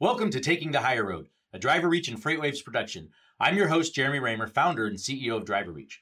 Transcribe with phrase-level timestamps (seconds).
[0.00, 3.08] Welcome to Taking the Hire Road, a DriverReach and FreightWaves production.
[3.40, 5.94] I'm your host, Jeremy Reymer, founder and CEO of DriverReach.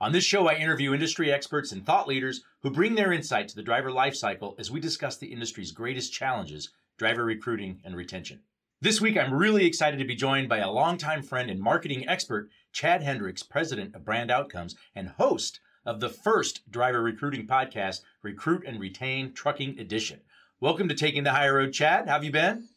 [0.00, 3.54] On this show, I interview industry experts and thought leaders who bring their insight to
[3.54, 8.40] the driver lifecycle as we discuss the industry's greatest challenges, driver recruiting and retention.
[8.80, 12.48] This week, I'm really excited to be joined by a longtime friend and marketing expert,
[12.72, 18.64] Chad Hendricks, president of Brand Outcomes and host of the first driver recruiting podcast, Recruit
[18.66, 20.20] and Retain Trucking Edition.
[20.58, 22.06] Welcome to Taking the Hire Road, Chad.
[22.06, 22.70] How have you been?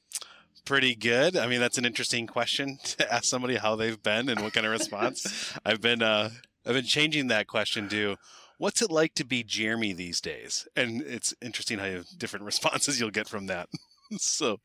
[0.65, 1.37] Pretty good.
[1.37, 4.65] I mean, that's an interesting question to ask somebody how they've been and what kind
[4.65, 5.53] of response.
[5.65, 6.31] I've been uh,
[6.65, 8.17] I've been changing that question to
[8.57, 10.67] what's it like to be Jeremy these days?
[10.75, 13.69] And it's interesting how you have different responses you'll get from that.
[14.17, 14.57] so,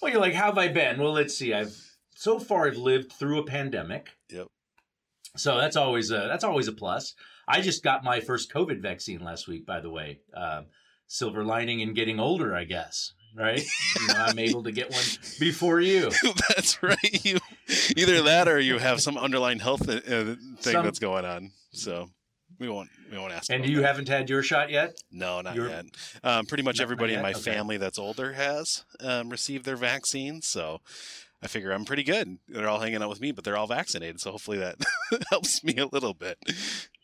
[0.00, 1.00] well, you're like, how have I been?
[1.00, 1.54] Well, let's see.
[1.54, 1.76] I've
[2.16, 4.10] so far I've lived through a pandemic.
[4.30, 4.48] Yep.
[5.36, 7.14] So that's always a that's always a plus.
[7.46, 10.20] I just got my first COVID vaccine last week, by the way.
[10.34, 10.66] Um,
[11.06, 13.62] silver lining in getting older, I guess right?
[14.00, 15.02] You know, I'm able to get one
[15.40, 16.10] before you.
[16.48, 17.24] that's right.
[17.24, 17.38] You
[17.96, 21.50] either that or you have some underlying health uh, thing some, that's going on.
[21.72, 22.10] So
[22.58, 23.50] we won't we won't ask.
[23.50, 23.86] And you that.
[23.86, 24.96] haven't had your shot yet?
[25.10, 25.86] No, not You're, yet.
[26.22, 27.40] Um, pretty much everybody in my okay.
[27.40, 30.80] family that's older has um, received their vaccine, so.
[31.44, 32.38] I figure I'm pretty good.
[32.48, 34.78] They're all hanging out with me, but they're all vaccinated, so hopefully that
[35.30, 36.38] helps me a little bit.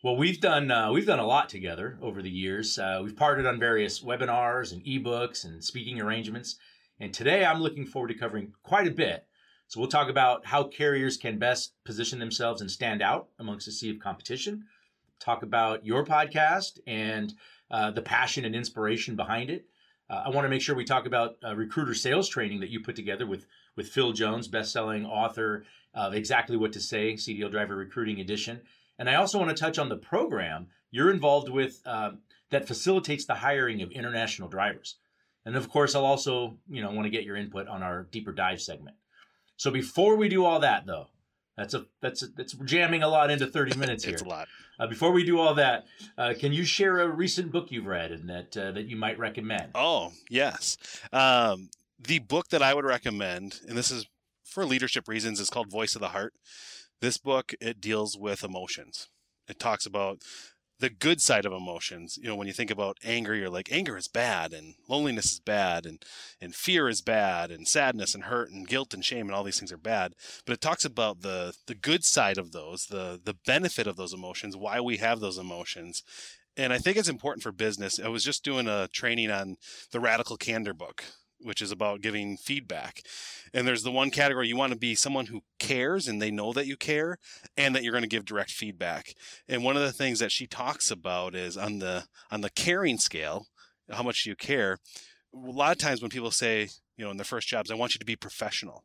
[0.02, 2.78] Well, we've done uh, we've done a lot together over the years.
[2.78, 6.56] Uh, we've partnered on various webinars and ebooks and speaking arrangements.
[6.98, 9.27] And today, I'm looking forward to covering quite a bit.
[9.68, 13.72] So we'll talk about how carriers can best position themselves and stand out amongst a
[13.72, 14.64] sea of competition.
[15.18, 17.34] Talk about your podcast and
[17.70, 19.66] uh, the passion and inspiration behind it.
[20.08, 22.80] Uh, I want to make sure we talk about uh, recruiter sales training that you
[22.80, 27.77] put together with with Phil Jones, best-selling author of Exactly What to Say, CDL Driver
[27.77, 28.60] Recruiting Edition.
[28.98, 32.10] And I also want to touch on the program you're involved with uh,
[32.50, 34.96] that facilitates the hiring of international drivers.
[35.46, 38.32] And of course, I'll also, you know, want to get your input on our deeper
[38.32, 38.96] dive segment.
[39.56, 41.06] So before we do all that, though,
[41.56, 44.14] that's a that's a, that's jamming a lot into 30 minutes here.
[44.14, 44.48] it's a lot.
[44.78, 45.84] Uh, before we do all that,
[46.16, 49.18] uh, can you share a recent book you've read and that uh, that you might
[49.18, 49.70] recommend?
[49.74, 50.78] Oh yes,
[51.12, 51.68] um,
[52.02, 54.06] the book that I would recommend, and this is
[54.44, 56.34] for leadership reasons, is called Voice of the Heart.
[57.00, 59.08] This book it deals with emotions.
[59.48, 60.18] It talks about
[60.78, 62.18] the good side of emotions.
[62.20, 65.40] You know, when you think about anger, you're like anger is bad and loneliness is
[65.40, 66.02] bad and
[66.40, 69.58] and fear is bad and sadness and hurt and guilt and shame and all these
[69.58, 70.14] things are bad.
[70.46, 74.14] But it talks about the the good side of those, the the benefit of those
[74.14, 76.02] emotions, why we have those emotions.
[76.56, 78.00] And I think it's important for business.
[78.00, 79.56] I was just doing a training on
[79.92, 81.05] the Radical Candor book
[81.42, 83.02] which is about giving feedback.
[83.52, 86.52] And there's the one category you want to be someone who cares and they know
[86.52, 87.18] that you care
[87.56, 89.14] and that you're going to give direct feedback.
[89.48, 92.98] And one of the things that she talks about is on the on the caring
[92.98, 93.46] scale,
[93.90, 94.78] how much do you care?
[95.34, 97.95] A lot of times when people say, you know, in their first jobs, I want
[97.95, 98.84] you to be professional.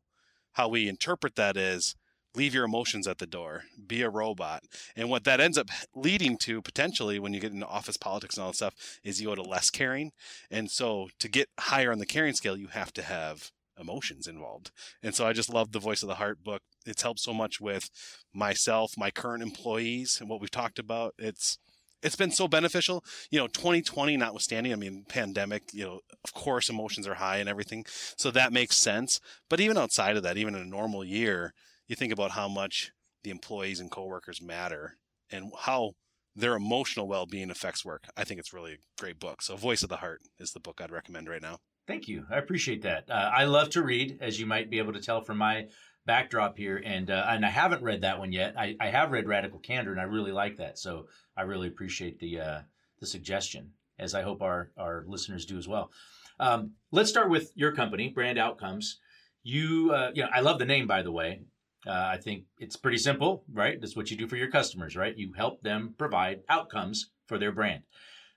[0.53, 1.95] How we interpret that is
[2.35, 4.63] leave your emotions at the door, be a robot.
[4.95, 8.43] And what that ends up leading to potentially when you get into office politics and
[8.43, 10.11] all that stuff is you go to less caring.
[10.51, 14.71] And so to get higher on the caring scale, you have to have emotions involved.
[15.03, 16.61] And so I just love the Voice of the Heart book.
[16.85, 17.89] It's helped so much with
[18.33, 21.13] myself, my current employees, and what we've talked about.
[21.17, 21.57] It's
[22.03, 23.03] it's been so beneficial.
[23.31, 27.49] You know, 2020 notwithstanding, I mean, pandemic, you know, of course emotions are high and
[27.49, 27.85] everything.
[28.15, 29.19] So that makes sense.
[29.49, 31.53] But even outside of that, even in a normal year,
[31.87, 32.91] you think about how much
[33.23, 34.97] the employees and coworkers matter
[35.31, 35.91] and how
[36.35, 38.05] their emotional well-being affects work.
[38.17, 39.41] I think it's really a great book.
[39.41, 41.59] So Voice of the Heart is the book I'd recommend right now.
[41.87, 42.25] Thank you.
[42.31, 43.09] I appreciate that.
[43.09, 45.67] Uh, I love to read, as you might be able to tell from my
[46.05, 48.55] backdrop here, and uh, and I haven't read that one yet.
[48.57, 50.77] I, I have read Radical Candor, and I really like that.
[50.79, 51.07] So
[51.37, 52.59] I really appreciate the uh,
[52.99, 55.91] the suggestion, as I hope our our listeners do as well.
[56.39, 58.99] Um, let's start with your company, Brand Outcomes.
[59.43, 61.41] You, uh, you know, I love the name, by the way.
[61.85, 63.79] Uh, I think it's pretty simple, right?
[63.79, 65.17] That's what you do for your customers, right?
[65.17, 67.83] You help them provide outcomes for their brand.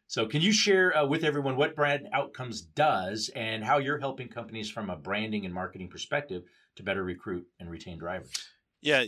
[0.07, 4.29] So, can you share uh, with everyone what Brand Outcomes does and how you're helping
[4.29, 6.45] companies from a branding and marketing perspective
[6.77, 8.33] to better recruit and retain drivers?
[8.81, 9.05] Yeah,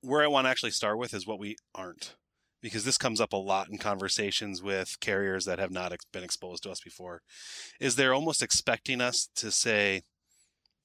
[0.00, 2.16] where I want to actually start with is what we aren't,
[2.62, 6.64] because this comes up a lot in conversations with carriers that have not been exposed
[6.64, 7.22] to us before.
[7.78, 10.02] Is they're almost expecting us to say,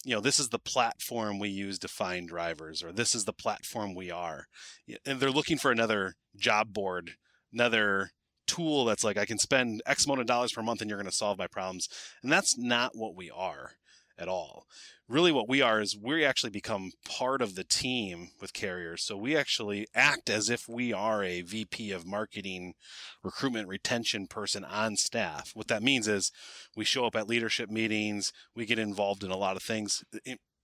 [0.06, 3.34] you know, this is the platform we use to find drivers, or this is the
[3.34, 4.48] platform we are.
[5.06, 7.12] And they're looking for another job board,
[7.54, 8.12] another
[8.48, 11.10] tool that's like, I can spend X amount of dollars per month and you're going
[11.10, 11.88] to solve my problems.
[12.24, 13.74] And that's not what we are
[14.20, 14.66] at all.
[15.08, 19.04] Really, what we are is we actually become part of the team with carriers.
[19.04, 22.74] So we actually act as if we are a VP of marketing,
[23.24, 25.52] recruitment, retention person on staff.
[25.56, 26.32] What that means is
[26.76, 30.04] we show up at leadership meetings, we get involved in a lot of things.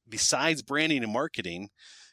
[0.07, 1.69] besides branding and marketing,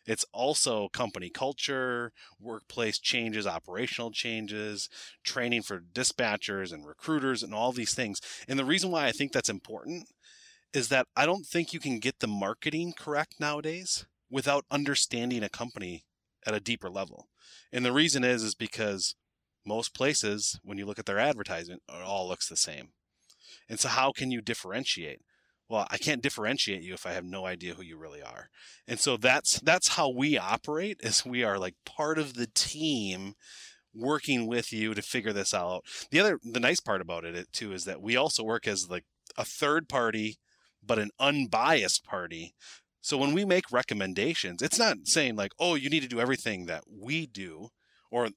[0.06, 4.88] it's also company culture, workplace changes, operational changes,
[5.22, 8.20] training for dispatchers and recruiters, and all these things.
[8.48, 10.08] And the reason why I think that's important
[10.72, 15.48] is that I don't think you can get the marketing correct nowadays without understanding a
[15.48, 16.04] company
[16.46, 17.28] at a deeper level.
[17.72, 19.14] And the reason is is because
[19.64, 22.88] most places when you look at their advertisement it all looks the same.
[23.68, 25.20] And so how can you differentiate?
[25.68, 28.50] Well, I can't differentiate you if I have no idea who you really are.
[28.88, 33.34] And so that's that's how we operate is we are like part of the team
[33.94, 35.84] working with you to figure this out.
[36.10, 39.04] The other the nice part about it too is that we also work as like
[39.36, 40.38] a third party
[40.84, 42.54] but an unbiased party.
[43.00, 46.66] So when we make recommendations, it's not saying like, "Oh, you need to do everything
[46.66, 47.70] that we do,"
[48.10, 48.30] or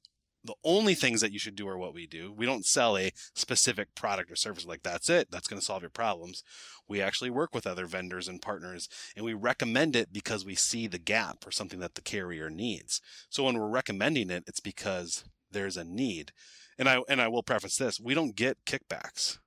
[0.46, 2.32] the only things that you should do are what we do.
[2.32, 5.82] We don't sell a specific product or service like that's it, that's going to solve
[5.82, 6.44] your problems.
[6.88, 10.88] We actually work with other vendors and partners and we recommend it because we see
[10.88, 13.02] the gap or something that the carrier needs.
[13.30, 16.32] So when we're recommending it, it's because there's a need.
[16.78, 19.40] And I and I will preface this, we don't get kickbacks.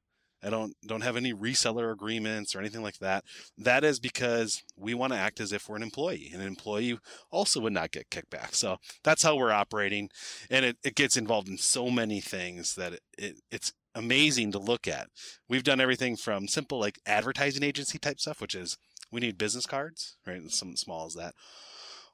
[0.43, 3.25] I don't don't have any reseller agreements or anything like that.
[3.57, 6.31] That is because we want to act as if we're an employee.
[6.33, 6.99] An employee
[7.31, 8.55] also would not get kickback.
[8.55, 10.11] So that's how we're operating.
[10.51, 14.59] And it, it gets involved in so many things that it, it, it's amazing to
[14.59, 15.09] look at.
[15.49, 18.79] We've done everything from simple like advertising agency type stuff, which is
[19.11, 20.49] we need business cards, right?
[20.51, 21.35] Something small as that,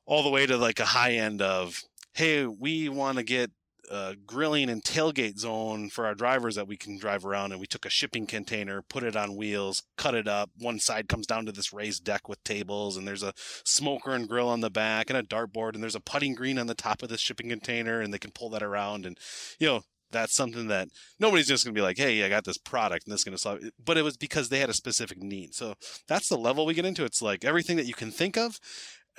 [0.06, 1.82] all the way to like a high end of,
[2.14, 3.50] hey, we want to get
[3.90, 7.52] a grilling and tailgate zone for our drivers that we can drive around.
[7.52, 10.50] And we took a shipping container, put it on wheels, cut it up.
[10.58, 13.34] One side comes down to this raised deck with tables, and there's a
[13.64, 16.66] smoker and grill on the back, and a dartboard, and there's a putting green on
[16.66, 19.06] the top of the shipping container, and they can pull that around.
[19.06, 19.18] And
[19.58, 19.82] you know,
[20.14, 20.88] that's something that
[21.18, 23.36] nobody's just going to be like, hey, I got this product and this is going
[23.36, 23.74] to solve it.
[23.84, 25.54] But it was because they had a specific need.
[25.54, 25.74] So
[26.08, 27.04] that's the level we get into.
[27.04, 28.58] It's like everything that you can think of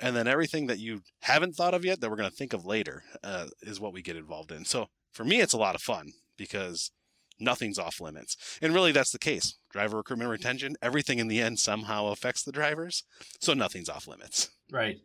[0.00, 2.66] and then everything that you haven't thought of yet that we're going to think of
[2.66, 4.64] later uh, is what we get involved in.
[4.64, 6.90] So for me, it's a lot of fun because
[7.38, 8.36] nothing's off limits.
[8.60, 9.56] And really, that's the case.
[9.70, 13.04] Driver recruitment retention, everything in the end somehow affects the drivers.
[13.40, 14.50] So nothing's off limits.
[14.70, 15.00] Right.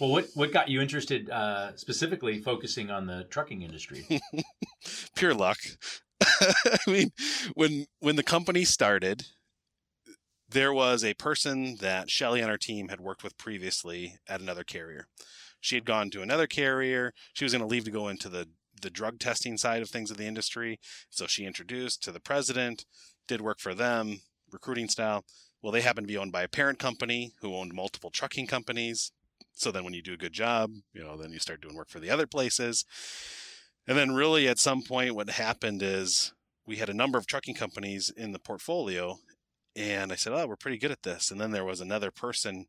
[0.00, 4.20] Well, what, what got you interested uh, specifically focusing on the trucking industry?
[5.14, 5.58] Pure luck.
[6.40, 7.10] I mean,
[7.54, 9.24] when when the company started,
[10.54, 14.62] there was a person that Shelly on her team had worked with previously at another
[14.62, 15.08] carrier.
[15.60, 17.12] She had gone to another carrier.
[17.32, 18.48] She was going to leave to go into the
[18.82, 20.78] the drug testing side of things of the industry.
[21.08, 22.84] So she introduced to the president,
[23.26, 24.20] did work for them,
[24.52, 25.24] recruiting style.
[25.62, 29.12] Well, they happened to be owned by a parent company who owned multiple trucking companies.
[29.54, 31.88] So then when you do a good job, you know, then you start doing work
[31.88, 32.84] for the other places.
[33.86, 36.34] And then really at some point what happened is
[36.66, 39.18] we had a number of trucking companies in the portfolio
[39.76, 42.66] and I said, "Oh, we're pretty good at this." And then there was another person,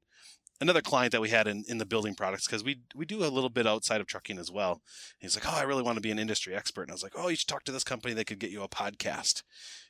[0.62, 3.28] another client that we had in, in the building products because we we do a
[3.28, 4.74] little bit outside of trucking as well.
[4.74, 4.82] And
[5.20, 7.14] he's like, "Oh, I really want to be an industry expert." And I was like,
[7.16, 8.14] "Oh, you should talk to this company.
[8.14, 9.44] They could get you a podcast,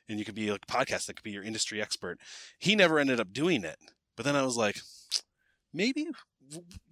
[0.08, 2.18] and you could be a podcast that could be your industry expert."
[2.58, 3.78] He never ended up doing it,
[4.16, 4.80] but then I was like,
[5.72, 6.06] maybe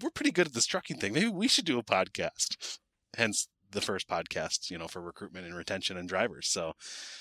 [0.00, 1.12] we're pretty good at this trucking thing.
[1.12, 2.78] Maybe we should do a podcast.
[3.16, 6.48] Hence the first podcast, you know, for recruitment and retention and drivers.
[6.48, 6.72] So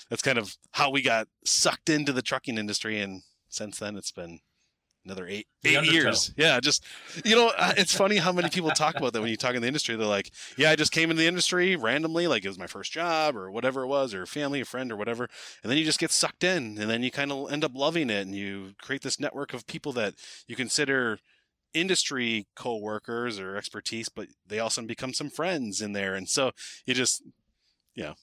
[0.08, 3.00] that's kind of how we got sucked into the trucking industry.
[3.00, 4.40] And since then, it's been
[5.04, 6.32] another eight eight years.
[6.36, 6.84] Yeah, just
[7.24, 9.68] you know, it's funny how many people talk about that when you talk in the
[9.68, 9.96] industry.
[9.96, 12.92] They're like, "Yeah, I just came into the industry randomly, like it was my first
[12.92, 15.28] job or whatever it was, or family, a friend, or whatever."
[15.62, 18.10] And then you just get sucked in, and then you kind of end up loving
[18.10, 20.14] it, and you create this network of people that
[20.46, 21.18] you consider
[21.74, 26.14] industry co-workers or expertise but they also become some friends in there.
[26.14, 26.52] And so
[26.86, 27.22] you just
[27.94, 28.14] you know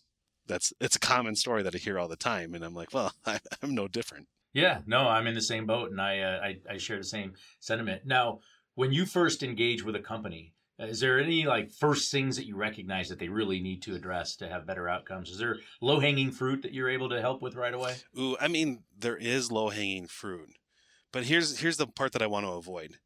[0.47, 3.13] that's it's a common story that i hear all the time and i'm like well
[3.25, 4.27] I, am no different.
[4.53, 7.33] Yeah no i'm in the same boat and I, uh, I i share the same
[7.59, 8.05] sentiment.
[8.05, 8.39] Now
[8.75, 12.47] when you first engage with a company uh, is there any like first things that
[12.47, 15.29] you recognize that they really need to address to have better outcomes?
[15.29, 17.95] Is there low hanging fruit that you're able to help with right away?
[18.17, 20.49] Ooh i mean there is low hanging fruit
[21.11, 22.97] but here's here's the part that i want to avoid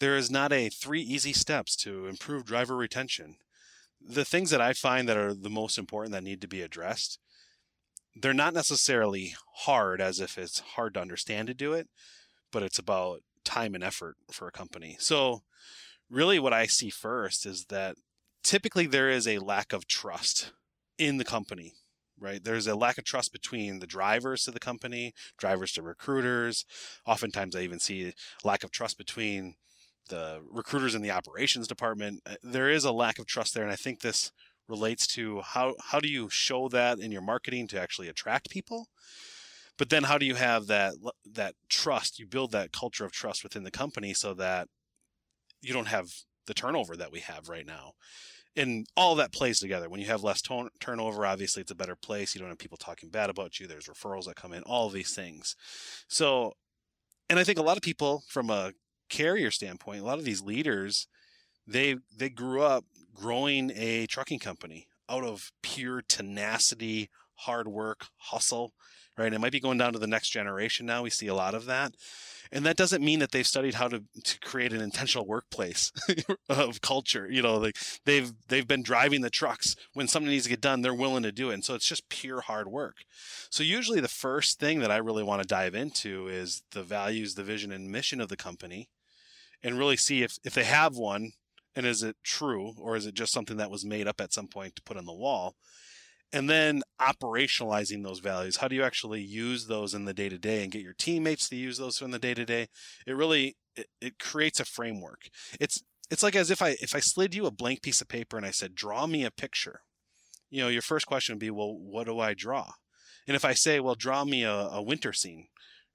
[0.00, 3.36] there is not a three easy steps to improve driver retention.
[4.00, 7.18] The things that I find that are the most important that need to be addressed,
[8.14, 11.88] they're not necessarily hard as if it's hard to understand to do it,
[12.52, 14.96] but it's about time and effort for a company.
[15.00, 15.42] So,
[16.10, 17.96] really, what I see first is that
[18.42, 20.52] typically there is a lack of trust
[20.96, 21.74] in the company
[22.20, 22.42] right?
[22.42, 26.64] There's a lack of trust between the drivers to the company, drivers to recruiters.
[27.06, 28.12] Oftentimes, I even see
[28.44, 29.54] lack of trust between
[30.08, 32.20] the recruiters in the operations department.
[32.26, 34.32] Uh, there is a lack of trust there, and I think this
[34.68, 38.88] relates to how how do you show that in your marketing to actually attract people.
[39.78, 42.18] but then how do you have that that trust?
[42.18, 44.68] You build that culture of trust within the company so that
[45.62, 46.08] you don't have
[46.46, 47.92] the turnover that we have right now.
[48.56, 49.88] And all that plays together.
[49.88, 52.34] When you have less ton- turnover, obviously it's a better place.
[52.34, 53.66] You don't have people talking bad about you.
[53.68, 55.54] There's referrals that come in, all these things.
[56.08, 56.54] So,
[57.30, 58.72] and I think a lot of people from a
[59.08, 61.06] carrier standpoint, a lot of these leaders,
[61.66, 62.84] they they grew up
[63.14, 68.72] growing a trucking company out of pure tenacity, hard work, hustle,
[69.16, 69.32] right?
[69.32, 71.02] It might be going down to the next generation now.
[71.02, 71.94] We see a lot of that.
[72.50, 75.92] And that doesn't mean that they've studied how to, to create an intentional workplace
[76.48, 77.28] of culture.
[77.30, 79.76] You know, like they've they've been driving the trucks.
[79.92, 81.54] When something needs to get done, they're willing to do it.
[81.54, 82.96] And so it's just pure hard work.
[83.50, 87.34] So usually the first thing that I really want to dive into is the values,
[87.34, 88.88] the vision, and mission of the company
[89.62, 91.32] and really see if, if they have one
[91.74, 94.48] and is it true or is it just something that was made up at some
[94.48, 95.54] point to put on the wall?
[96.32, 98.56] And then operationalizing those values.
[98.56, 101.48] How do you actually use those in the day to day and get your teammates
[101.48, 102.66] to use those in the day to day
[103.06, 105.28] it really it, it, creates a framework.
[105.60, 108.36] It's it's like as if i if i slid you a blank piece of paper
[108.36, 109.80] and i said draw me a picture.
[110.50, 112.72] You know your first question would be well what do i draw?
[113.28, 115.46] And if i say well draw me a, a winter scene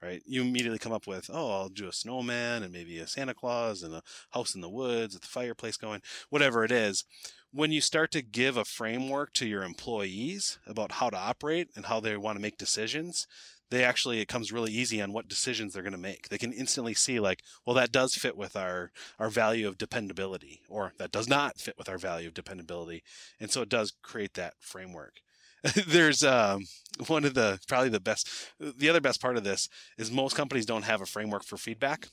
[0.03, 0.22] right?
[0.25, 3.83] You immediately come up with, oh, I'll do a snowman and maybe a Santa Claus
[3.83, 7.05] and a house in the woods with the fireplace going, whatever it is.
[7.51, 11.86] When you start to give a framework to your employees about how to operate and
[11.86, 13.27] how they want to make decisions,
[13.69, 16.29] they actually it comes really easy on what decisions they're going to make.
[16.29, 20.62] They can instantly see like, well, that does fit with our our value of dependability,
[20.69, 23.03] or that does not fit with our value of dependability,
[23.39, 25.22] and so it does create that framework.
[25.88, 26.65] there's um,
[27.08, 28.29] one of the probably the best
[28.60, 32.08] the other best part of this is most companies don't have a framework for feedback.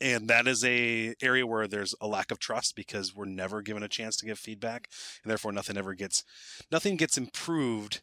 [0.00, 3.82] And that is a area where there's a lack of trust because we're never given
[3.82, 4.88] a chance to give feedback
[5.22, 6.24] and therefore nothing ever gets
[6.70, 8.02] nothing gets improved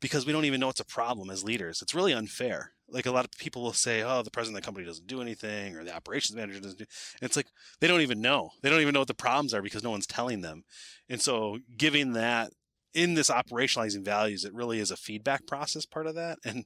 [0.00, 1.82] because we don't even know it's a problem as leaders.
[1.82, 2.72] It's really unfair.
[2.88, 5.22] Like a lot of people will say oh the president of the company doesn't do
[5.22, 6.86] anything or the operations manager doesn't do
[7.20, 7.48] and it's like
[7.80, 8.50] they don't even know.
[8.62, 10.64] They don't even know what the problems are because no one's telling them.
[11.08, 12.52] And so giving that
[12.94, 16.38] in this operationalizing values, it really is a feedback process part of that.
[16.44, 16.64] And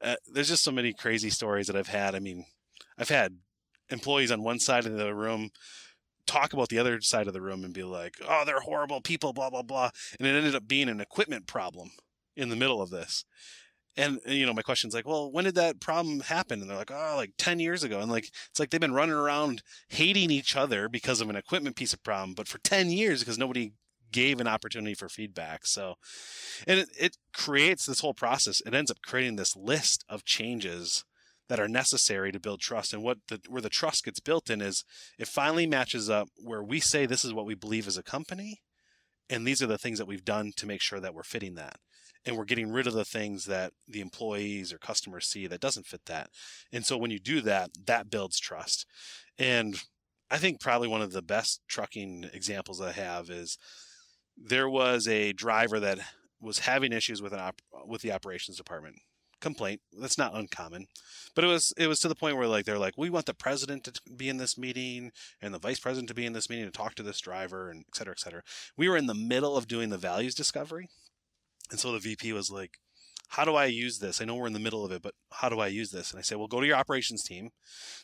[0.00, 2.14] uh, there's just so many crazy stories that I've had.
[2.14, 2.44] I mean,
[2.96, 3.38] I've had
[3.90, 5.50] employees on one side of the room
[6.26, 9.32] talk about the other side of the room and be like, oh, they're horrible people,
[9.32, 9.90] blah, blah, blah.
[10.18, 11.90] And it ended up being an equipment problem
[12.36, 13.24] in the middle of this.
[13.96, 16.60] And, you know, my question's like, well, when did that problem happen?
[16.60, 17.98] And they're like, oh, like 10 years ago.
[17.98, 21.74] And like, it's like they've been running around hating each other because of an equipment
[21.74, 23.72] piece of problem, but for 10 years because nobody
[24.10, 25.66] gave an opportunity for feedback.
[25.66, 25.94] So,
[26.66, 28.62] and it, it creates this whole process.
[28.66, 31.04] It ends up creating this list of changes
[31.48, 32.92] that are necessary to build trust.
[32.92, 34.84] And what the where the trust gets built in is
[35.18, 38.58] it finally matches up where we say this is what we believe as a company,
[39.30, 41.76] and these are the things that we've done to make sure that we're fitting that.
[42.24, 45.86] And we're getting rid of the things that the employees or customers see that doesn't
[45.86, 46.28] fit that.
[46.72, 48.84] And so when you do that, that builds trust.
[49.38, 49.80] And
[50.30, 53.56] I think probably one of the best trucking examples I have is
[54.40, 55.98] there was a driver that
[56.40, 58.96] was having issues with an op- with the operations department
[59.40, 59.80] complaint.
[59.92, 60.86] That's not uncommon
[61.38, 63.32] but it was it was to the point where like they're like we want the
[63.32, 66.64] president to be in this meeting and the vice president to be in this meeting
[66.64, 68.42] to talk to this driver and et cetera et cetera.
[68.76, 70.88] We were in the middle of doing the values discovery
[71.70, 72.78] and so the vp was like
[73.28, 74.20] how do I use this?
[74.20, 76.10] I know we're in the middle of it, but how do I use this?
[76.10, 77.50] And I say, well, go to your operations team,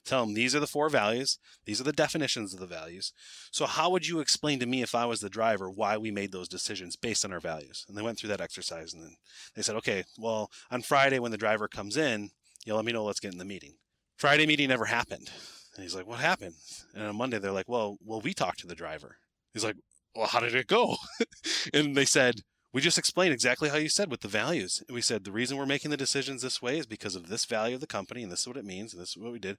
[0.05, 3.13] tell them these are the four values, these are the definitions of the values.
[3.51, 6.33] So, how would you explain to me if I was the driver why we made
[6.33, 7.85] those decisions based on our values?
[7.89, 9.17] And they went through that exercise and then
[9.57, 12.31] they said, okay, well, on Friday when the driver comes in,
[12.67, 13.75] you let me know, let's get in the meeting.
[14.17, 15.31] Friday meeting never happened.
[15.75, 16.55] And he's like, what happened?
[16.95, 19.17] And on Monday, they're like, well, well, we talked to the driver.
[19.53, 19.77] He's like,
[20.15, 20.97] well, how did it go?
[21.75, 22.43] and they said,
[22.75, 24.83] we just explained exactly how you said with the values.
[24.91, 27.77] We said the reason we're making the decisions this way is because of this value
[27.77, 29.59] of the company, and this is what it means, and this is what we did.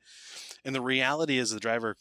[0.65, 1.95] And the reality is, the driver,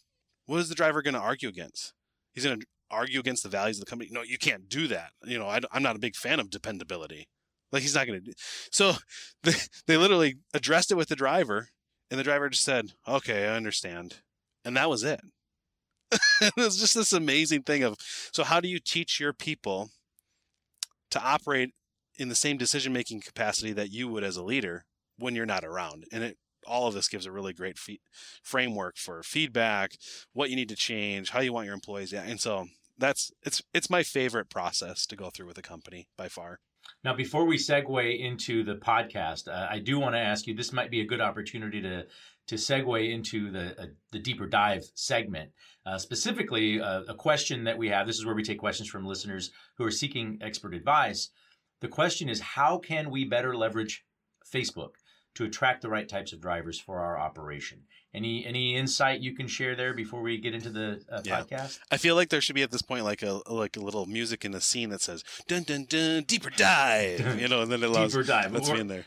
[0.46, 1.92] what is the driver going to argue against?
[2.32, 4.10] He's going to argue against the values of the company.
[4.12, 5.10] No, you can't do that.
[5.24, 7.28] You know, I, am not a big fan of dependability.
[7.70, 8.32] Like he's not going to do.
[8.72, 8.94] So
[9.44, 9.52] they,
[9.86, 11.68] they literally addressed it with the driver,
[12.10, 14.16] and the driver just said, "Okay, I understand,"
[14.64, 15.20] and that was it.
[16.40, 17.96] it was just this amazing thing of
[18.32, 19.90] so how do you teach your people
[21.14, 21.70] to operate
[22.16, 24.84] in the same decision making capacity that you would as a leader
[25.18, 26.04] when you're not around.
[26.12, 28.00] And it all of this gives a really great fe-
[28.42, 29.92] framework for feedback,
[30.32, 32.12] what you need to change, how you want your employees.
[32.12, 32.66] Yeah, and so
[32.98, 36.60] that's it's it's my favorite process to go through with a company by far.
[37.02, 40.54] Now, before we segue into the podcast, uh, I do want to ask you.
[40.54, 42.04] This might be a good opportunity to
[42.46, 45.50] to segue into the uh, the deeper dive segment.
[45.86, 48.06] Uh, specifically, uh, a question that we have.
[48.06, 51.30] This is where we take questions from listeners who are seeking expert advice.
[51.80, 54.04] The question is, how can we better leverage
[54.50, 54.92] Facebook?
[55.34, 57.80] to attract the right types of drivers for our operation.
[58.14, 61.42] Any any insight you can share there before we get into the uh, Yeah.
[61.42, 61.80] podcast?
[61.90, 64.44] I feel like there should be at this point like a like a little music
[64.44, 67.88] in a scene that says dun dun dun deeper dive, you know, and then it
[67.88, 68.52] allows Deeper dive.
[68.52, 69.06] Let's be in there.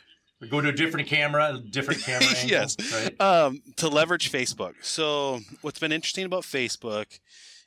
[0.49, 2.49] Go to a different camera, different camera angle.
[2.49, 2.75] Yes.
[2.93, 3.19] Right.
[3.19, 4.73] Um, to leverage Facebook.
[4.81, 7.19] So what's been interesting about Facebook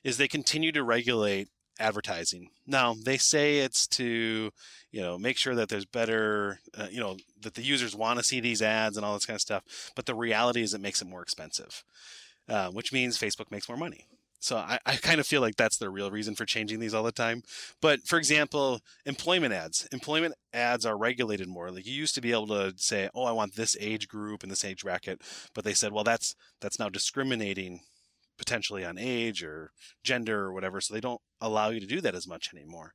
[0.04, 1.48] is they continue to regulate
[1.80, 2.50] advertising.
[2.66, 4.50] Now they say it's to
[4.92, 8.24] you know make sure that there's better uh, you know that the users want to
[8.24, 9.90] see these ads and all this kind of stuff.
[9.96, 11.82] But the reality is it makes it more expensive,
[12.48, 14.06] uh, which means Facebook makes more money.
[14.40, 17.02] So I, I kind of feel like that's the real reason for changing these all
[17.02, 17.42] the time.
[17.80, 19.86] But for example, employment ads.
[19.92, 21.70] Employment ads are regulated more.
[21.70, 24.50] Like you used to be able to say, "Oh, I want this age group and
[24.50, 25.20] this age bracket,"
[25.54, 27.80] but they said, "Well, that's that's now discriminating
[28.38, 32.14] potentially on age or gender or whatever." So they don't allow you to do that
[32.14, 32.94] as much anymore.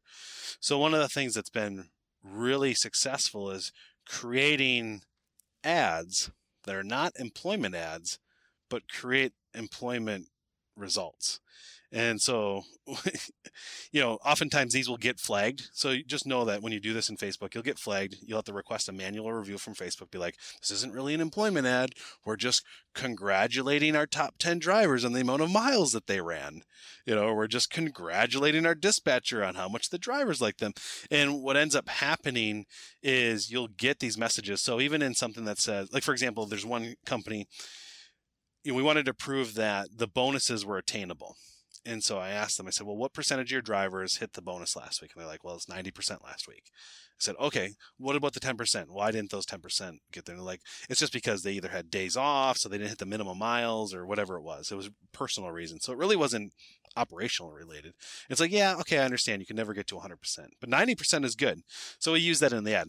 [0.60, 1.90] So one of the things that's been
[2.24, 3.72] really successful is
[4.08, 5.04] creating
[5.64, 6.32] ads
[6.64, 8.20] that are not employment ads,
[8.70, 10.28] but create employment
[10.76, 11.40] results.
[11.92, 12.64] And so,
[13.92, 15.70] you know, oftentimes these will get flagged.
[15.72, 18.18] So just know that when you do this in Facebook, you'll get flagged.
[18.22, 20.12] You'll have to request a manual review from Facebook.
[20.12, 21.92] Be like, this isn't really an employment ad.
[22.26, 22.64] We're just
[22.94, 26.64] congratulating our top 10 drivers on the amount of miles that they ran.
[27.06, 30.74] You know, we're just congratulating our dispatcher on how much the drivers like them.
[31.10, 32.66] And what ends up happening
[33.02, 34.60] is you'll get these messages.
[34.60, 37.48] So even in something that says, like, for example, there's one company,
[38.66, 41.38] you know, we wanted to prove that the bonuses were attainable.
[41.86, 44.42] And so I asked them, I said, well, what percentage of your drivers hit the
[44.42, 45.12] bonus last week?
[45.14, 46.64] And they're like, well, it's 90% last week.
[46.74, 48.86] I said, okay, what about the 10%?
[48.88, 50.34] Why didn't those 10% get there?
[50.34, 52.98] And they're like, it's just because they either had days off, so they didn't hit
[52.98, 54.72] the minimum miles or whatever it was.
[54.72, 55.84] It was personal reasons.
[55.84, 56.54] So it really wasn't
[56.98, 57.94] operational related.
[58.32, 59.42] It's like, yeah, okay, I understand.
[59.42, 60.16] You can never get to 100%,
[60.60, 61.62] but 90% is good.
[62.00, 62.88] So we use that in the ad.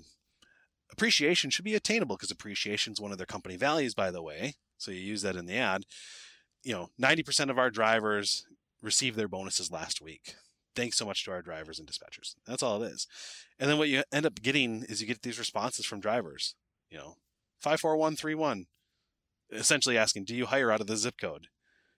[0.91, 4.55] Appreciation should be attainable because appreciation is one of their company values, by the way.
[4.79, 5.85] So you use that in the ad.
[6.63, 8.45] You know, 90% of our drivers
[8.83, 10.35] received their bonuses last week.
[10.75, 12.35] Thanks so much to our drivers and dispatchers.
[12.47, 13.07] That's all it is.
[13.59, 16.55] And then what you end up getting is you get these responses from drivers,
[16.91, 17.17] you know,
[17.61, 18.67] 54131,
[19.53, 21.47] essentially asking, do you hire out of the zip code?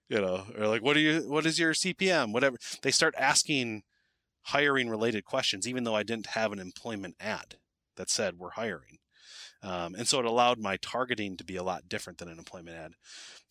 [0.09, 2.33] You know, or like, what are you, what is your CPM?
[2.33, 2.57] Whatever.
[2.83, 3.83] They start asking
[4.45, 7.57] hiring related questions, even though I didn't have an employment ad
[7.97, 8.99] that said we're hiring.
[9.63, 12.77] Um, and so it allowed my targeting to be a lot different than an employment
[12.77, 12.93] ad.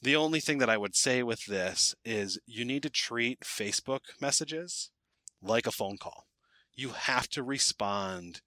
[0.02, 4.02] The only thing that I would say with this is you need to treat Facebook
[4.22, 4.90] messages
[5.42, 6.28] like a phone call.
[6.76, 8.42] You have to respond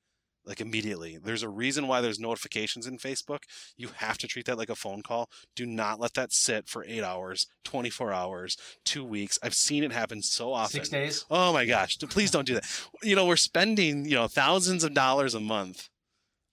[0.47, 1.19] like immediately.
[1.23, 3.41] There's a reason why there's notifications in Facebook.
[3.77, 5.29] You have to treat that like a phone call.
[5.55, 9.39] Do not let that sit for eight hours, 24 hours, two weeks.
[9.43, 10.81] I've seen it happen so often.
[10.81, 11.25] Six days.
[11.31, 12.65] Oh my gosh, please don't do that.
[13.03, 15.89] You know, we're spending, you know, thousands of dollars a month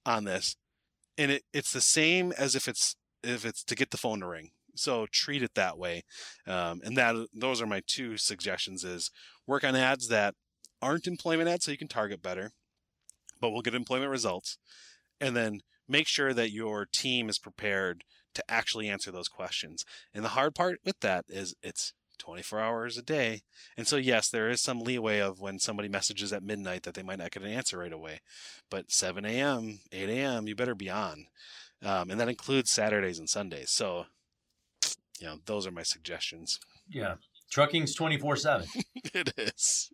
[0.05, 0.55] on this.
[1.17, 4.27] And it, it's the same as if it's if it's to get the phone to
[4.27, 4.51] ring.
[4.75, 6.03] So treat it that way.
[6.45, 9.09] Um, and that those are my two suggestions is
[9.47, 10.35] work on ads that
[10.81, 12.51] aren't employment ads so you can target better,
[13.41, 14.57] but we'll get employment results.
[15.19, 18.03] And then make sure that your team is prepared
[18.35, 19.83] to actually answer those questions.
[20.13, 23.41] And the hard part with that is it's 24 hours a day.
[23.77, 27.03] And so, yes, there is some leeway of when somebody messages at midnight that they
[27.03, 28.21] might not get an answer right away.
[28.69, 31.27] But 7 a.m., 8 a.m., you better be on.
[31.83, 33.71] Um, and that includes Saturdays and Sundays.
[33.71, 34.05] So,
[35.19, 36.59] you know, those are my suggestions.
[36.89, 37.15] Yeah.
[37.49, 38.67] Trucking's 24 7.
[39.13, 39.89] it is.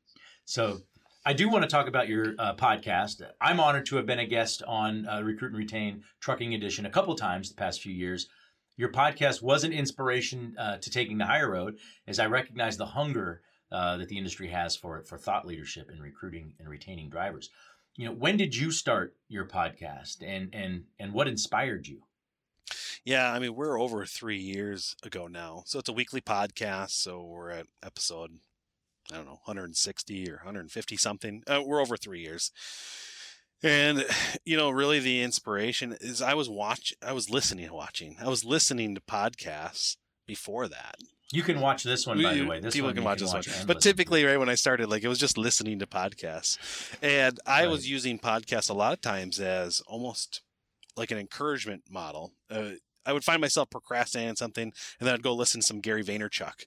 [0.46, 0.82] So
[1.26, 3.22] I do want to talk about your uh, podcast.
[3.40, 6.90] I'm honored to have been a guest on uh, Recruit and Retain Trucking Edition a
[6.90, 8.28] couple times the past few years.
[8.76, 12.88] Your podcast was an inspiration uh, to taking the Hire Road, as I recognize the
[12.88, 17.50] hunger uh, that the industry has for for thought leadership in recruiting and retaining drivers.
[17.96, 22.02] You know, when did you start your podcast, and and and what inspired you?
[23.06, 25.64] Yeah, I mean, we're over three years ago now.
[25.66, 26.92] So it's a weekly podcast.
[26.92, 28.40] So we're at episode,
[29.12, 31.44] I don't know, 160 or 150 something.
[31.46, 32.52] Uh, we're over three years.
[33.63, 34.06] And,
[34.43, 38.43] you know, really the inspiration is I was watch, I was listening, watching, I was
[38.43, 39.95] listening to podcasts
[40.28, 40.95] before that.
[41.32, 42.60] You can watch this one, by the way.
[42.60, 43.43] This people one can you watch this one.
[43.65, 46.60] But typically, right when I started, like it was just listening to podcasts,
[47.02, 50.41] and I was using podcasts a lot of times as almost
[50.95, 52.34] like an encouragement model.
[52.52, 52.73] Uh,
[53.04, 56.65] I would find myself procrastinating something, and then I'd go listen to some Gary Vaynerchuk,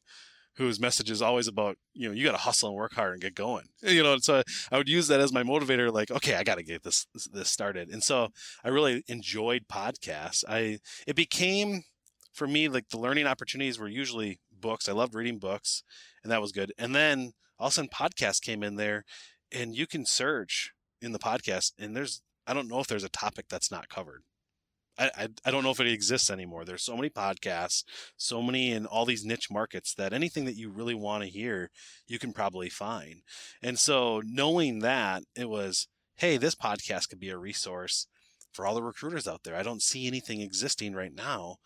[0.56, 3.22] whose message is always about you know you got to hustle and work hard and
[3.22, 3.66] get going.
[3.82, 5.92] You know, so I would use that as my motivator.
[5.92, 8.28] Like, okay, I got to get this this started, and so
[8.64, 10.44] I really enjoyed podcasts.
[10.48, 11.84] I it became
[12.34, 14.88] for me like the learning opportunities were usually books.
[14.88, 15.82] I loved reading books,
[16.22, 16.72] and that was good.
[16.78, 19.04] And then all of a sudden, podcasts came in there,
[19.52, 23.08] and you can search in the podcast, and there's I don't know if there's a
[23.08, 24.22] topic that's not covered.
[24.98, 26.64] I, I, don't know if it exists anymore.
[26.64, 27.84] There's so many podcasts,
[28.16, 31.70] so many in all these niche markets that anything that you really want to hear,
[32.06, 33.22] you can probably find.
[33.62, 38.06] And so knowing that it was, hey, this podcast could be a resource
[38.52, 39.54] for all the recruiters out there.
[39.54, 41.56] I don't see anything existing right now.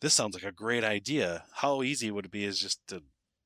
[0.00, 1.44] This sounds like a great idea.
[1.54, 3.02] How easy would it be is just to,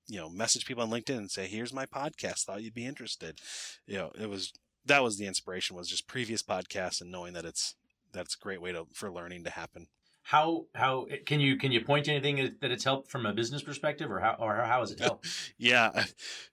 [0.08, 2.44] you know, message people on LinkedIn and say, here's my podcast.
[2.44, 3.40] Thought you'd be interested.
[3.86, 4.54] You know, it was
[4.86, 7.74] that was the inspiration was just previous podcasts and knowing that it's
[8.16, 9.86] that's a great way to for learning to happen.
[10.22, 13.62] How how can you can you point to anything that it's helped from a business
[13.62, 15.28] perspective, or how or how has it helped?
[15.58, 16.04] yeah,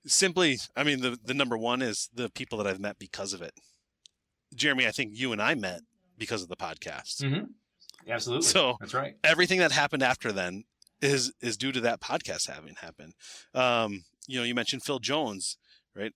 [0.06, 3.41] simply, I mean the the number one is the people that I've met because of
[3.41, 3.54] it.
[4.54, 5.82] Jeremy, I think you and I met
[6.19, 7.23] because of the podcast.
[7.23, 7.45] Mm-hmm.
[8.08, 8.45] Absolutely.
[8.45, 9.15] So that's right.
[9.23, 10.65] Everything that happened after then
[11.02, 13.13] is is due to that podcast having happened.
[13.54, 15.58] Um, you know, you mentioned Phil Jones,
[15.95, 16.13] right?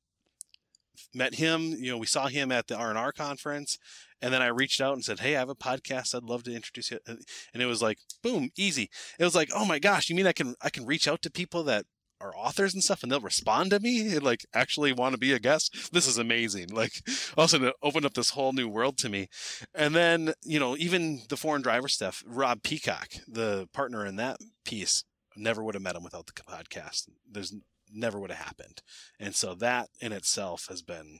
[1.14, 1.74] Met him.
[1.80, 3.78] You know, we saw him at the R and R conference,
[4.22, 6.16] and then I reached out and said, "Hey, I have a podcast.
[6.16, 8.90] I'd love to introduce you." And it was like, boom, easy.
[9.20, 11.32] It was like, oh my gosh, you mean I can I can reach out to
[11.32, 11.86] people that
[12.20, 15.34] are authors and stuff and they'll respond to me and like actually want to be
[15.34, 16.94] a guest this is amazing like
[17.38, 19.28] all of a sudden it opened up this whole new world to me
[19.76, 24.38] and then you know even the foreign driver stuff rob peacock the partner in that
[24.66, 25.04] piece
[25.36, 27.54] never would have met him without the podcast there's
[27.94, 28.82] never would have happened
[29.20, 31.20] and so that in itself has been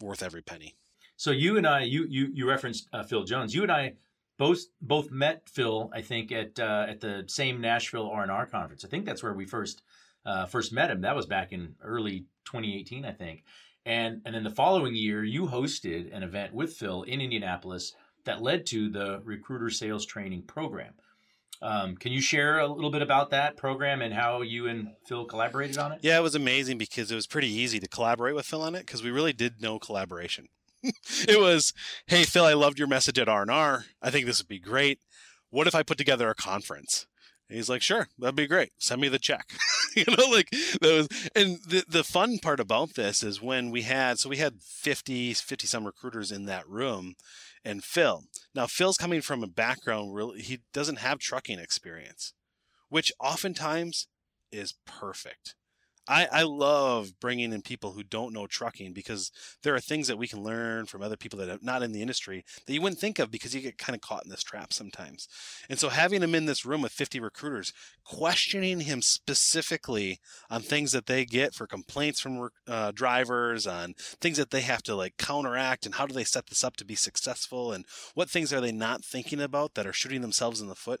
[0.00, 0.76] worth every penny
[1.16, 3.54] so you and I, you you you referenced uh, Phil Jones.
[3.54, 3.94] You and I
[4.38, 8.46] both both met Phil, I think, at uh, at the same Nashville R and R
[8.46, 8.84] conference.
[8.84, 9.82] I think that's where we first
[10.24, 11.00] uh, first met him.
[11.00, 13.44] That was back in early 2018, I think.
[13.84, 18.42] And and then the following year, you hosted an event with Phil in Indianapolis that
[18.42, 20.94] led to the recruiter sales training program.
[21.62, 25.24] Um, can you share a little bit about that program and how you and Phil
[25.24, 26.00] collaborated on it?
[26.02, 28.80] Yeah, it was amazing because it was pretty easy to collaborate with Phil on it
[28.80, 30.48] because we really did no collaboration.
[31.28, 31.72] it was,
[32.06, 33.84] hey Phil, I loved your message at R&R.
[34.02, 35.00] I think this would be great.
[35.50, 37.06] What if I put together a conference?
[37.48, 38.72] And he's like, sure, that'd be great.
[38.78, 39.52] Send me the check.
[39.96, 40.48] you know, like
[40.82, 44.62] was, and the, the fun part about this is when we had, so we had
[44.62, 47.14] 50, 50 some recruiters in that room
[47.64, 48.24] and Phil.
[48.54, 52.32] Now, Phil's coming from a background, really, he doesn't have trucking experience,
[52.88, 54.08] which oftentimes
[54.50, 55.54] is perfect.
[56.08, 60.18] I, I love bringing in people who don't know trucking because there are things that
[60.18, 63.00] we can learn from other people that are not in the industry that you wouldn't
[63.00, 65.28] think of because you get kind of caught in this trap sometimes.
[65.68, 67.72] And so having him in this room with 50 recruiters,
[68.04, 74.36] questioning him specifically on things that they get for complaints from uh, drivers, on things
[74.36, 76.94] that they have to like counteract, and how do they set this up to be
[76.94, 80.74] successful, and what things are they not thinking about that are shooting themselves in the
[80.74, 81.00] foot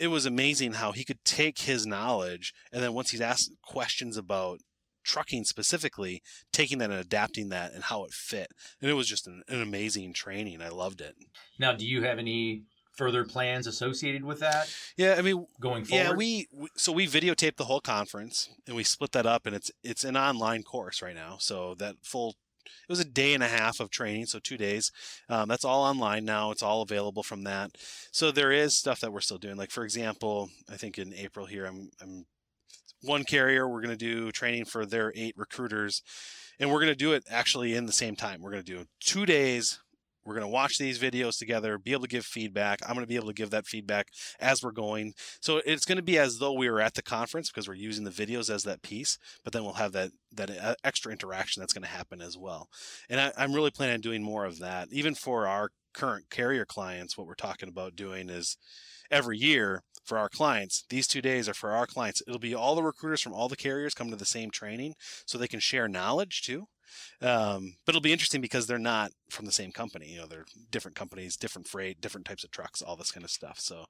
[0.00, 4.16] it was amazing how he could take his knowledge and then once he's asked questions
[4.16, 4.60] about
[5.04, 8.48] trucking specifically, taking that and adapting that and how it fit.
[8.80, 10.62] And it was just an, an amazing training.
[10.62, 11.14] I loved it.
[11.58, 12.64] Now, do you have any
[12.96, 14.74] further plans associated with that?
[14.96, 16.04] Yeah, I mean, going forward.
[16.04, 19.54] Yeah, we, we so we videotaped the whole conference and we split that up, and
[19.54, 21.36] it's it's an online course right now.
[21.38, 22.36] So that full
[22.88, 24.90] it was a day and a half of training, so two days.
[25.28, 26.50] Um, that's all online now.
[26.50, 27.72] It's all available from that.
[28.12, 29.56] So there is stuff that we're still doing.
[29.56, 32.26] Like for example, I think in April here, I'm, I'm
[33.02, 33.68] one carrier.
[33.68, 36.02] We're going to do training for their eight recruiters,
[36.58, 38.42] and we're going to do it actually in the same time.
[38.42, 39.80] We're going to do two days
[40.30, 42.78] we're going to watch these videos together, be able to give feedback.
[42.84, 44.06] I'm going to be able to give that feedback
[44.38, 45.14] as we're going.
[45.40, 48.04] So it's going to be as though we were at the conference because we're using
[48.04, 51.72] the videos as that piece, but then we'll have that that uh, extra interaction that's
[51.72, 52.68] going to happen as well.
[53.08, 54.86] And I, I'm really planning on doing more of that.
[54.92, 58.56] Even for our current carrier clients, what we're talking about doing is
[59.10, 60.84] every year for our clients.
[60.88, 62.22] These two days are for our clients.
[62.24, 64.94] It'll be all the recruiters from all the carriers come to the same training
[65.26, 66.68] so they can share knowledge too.
[67.22, 70.08] Um, but it'll be interesting because they're not from the same company.
[70.08, 73.30] You know, they're different companies, different freight, different types of trucks, all this kind of
[73.30, 73.58] stuff.
[73.58, 73.86] So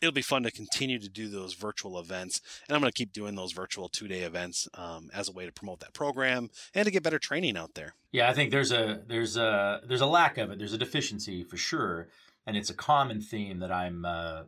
[0.00, 2.40] it'll be fun to continue to do those virtual events.
[2.68, 5.46] And I'm going to keep doing those virtual two day events um, as a way
[5.46, 7.94] to promote that program and to get better training out there.
[8.12, 10.58] Yeah, I think there's a there's a there's a lack of it.
[10.58, 12.08] There's a deficiency for sure,
[12.46, 14.42] and it's a common theme that I'm uh,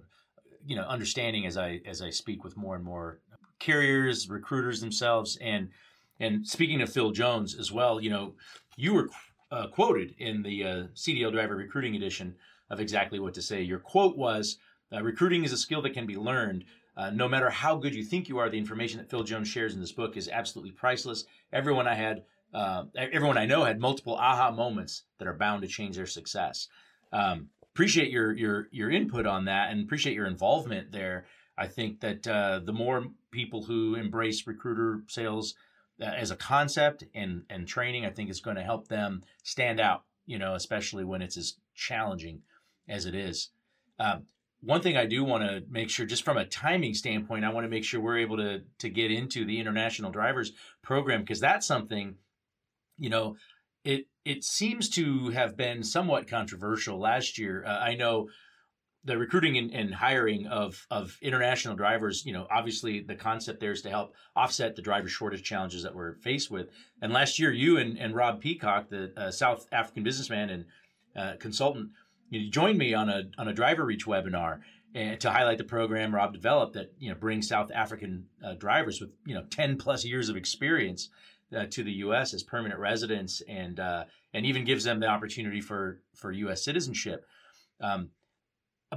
[0.67, 3.21] you know understanding as I as I speak with more and more
[3.59, 5.71] carriers, recruiters themselves, and
[6.21, 8.35] and speaking of Phil Jones as well, you know,
[8.77, 9.09] you were
[9.51, 12.35] uh, quoted in the uh, CDL Driver Recruiting Edition
[12.71, 13.63] of exactly what to say.
[13.63, 14.59] Your quote was,
[14.93, 16.65] uh, "Recruiting is a skill that can be learned.
[16.97, 19.75] Uh, no matter how good you think you are, the information that Phil Jones shares
[19.75, 21.25] in this book is absolutely priceless.
[21.53, 25.69] Everyone I had, uh, everyone I know, had multiple aha moments that are bound to
[25.69, 26.69] change their success."
[27.13, 31.27] Um, appreciate your your your input on that, and appreciate your involvement there.
[31.57, 35.55] I think that uh, the more people who embrace recruiter sales
[36.01, 40.05] as a concept and and training, I think is going to help them stand out.
[40.27, 42.43] You know, especially when it's as challenging
[42.89, 43.51] as it is.
[43.99, 44.27] Um,
[44.61, 47.65] one thing I do want to make sure, just from a timing standpoint, I want
[47.65, 51.67] to make sure we're able to to get into the international drivers program because that's
[51.67, 52.17] something,
[52.99, 53.37] you know,
[53.85, 57.65] it it seems to have been somewhat controversial last year.
[57.65, 58.29] Uh, I know
[59.09, 62.25] the recruiting and, and, hiring of of international drivers.
[62.25, 65.95] You know, obviously the concept there is to help offset the driver shortage challenges that
[65.95, 66.69] we're faced with.
[67.03, 70.65] And last year, you and, and Rob Peacock, the uh, South African businessman and
[71.17, 71.91] uh, consultant,
[72.31, 74.61] you joined me on a on a DriverReach webinar
[74.95, 79.01] and to highlight the program Rob developed that you know brings South African uh, drivers
[79.01, 81.11] with you know 10 plus years of experience
[81.57, 82.35] uh, to the U.S.
[82.35, 86.65] as permanent residents, and uh, and even gives them the opportunity for for U.S.
[86.65, 87.25] citizenship.
[87.81, 88.11] Um,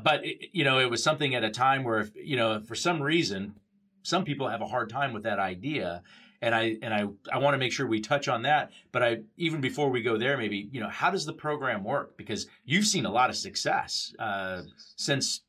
[0.03, 2.75] but it, you know, it was something at a time where, if, you know, for
[2.75, 3.55] some reason,
[4.03, 6.01] some people have a hard time with that idea,
[6.41, 8.71] and I and I I want to make sure we touch on that.
[8.91, 12.17] But I even before we go there, maybe you know, how does the program work?
[12.17, 14.61] Because you've seen a lot of success uh,
[14.95, 15.41] since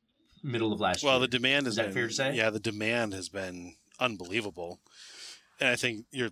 [0.43, 1.15] middle of last well, year.
[1.15, 2.35] Well, the demand has been, fair to say.
[2.35, 4.81] Yeah, the demand has been unbelievable,
[5.61, 6.31] and I think you're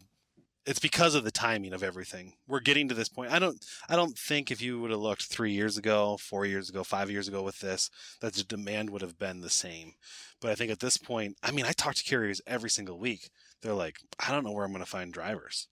[0.67, 2.35] it's because of the timing of everything.
[2.47, 3.33] We're getting to this point.
[3.33, 6.69] I don't I don't think if you would have looked 3 years ago, 4 years
[6.69, 9.93] ago, 5 years ago with this that the demand would have been the same.
[10.41, 13.31] But I think at this point, I mean, I talk to carriers every single week.
[13.63, 15.69] They're like, I don't know where I'm going to find drivers.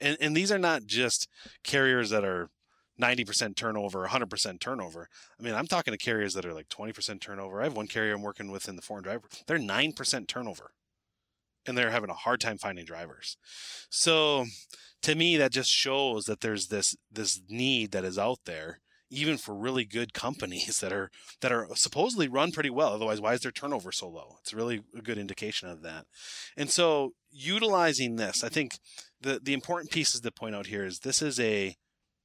[0.00, 1.28] And and these are not just
[1.64, 2.50] carriers that are
[3.00, 5.08] 90% turnover, 100% turnover.
[5.38, 7.60] I mean, I'm talking to carriers that are like 20% turnover.
[7.60, 9.28] I have one carrier I'm working with in the foreign driver.
[9.46, 10.72] They're 9% turnover
[11.68, 13.36] and they're having a hard time finding drivers.
[13.90, 14.46] So
[15.02, 19.38] to me that just shows that there's this this need that is out there even
[19.38, 22.94] for really good companies that are that are supposedly run pretty well.
[22.94, 24.38] Otherwise why is their turnover so low?
[24.40, 26.06] It's really a good indication of that.
[26.56, 28.78] And so utilizing this i think
[29.20, 31.76] the the important pieces to point out here is this is a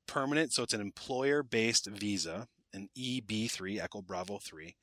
[0.07, 4.75] permanent so it's an employer based visa an eb3 echo bravo 3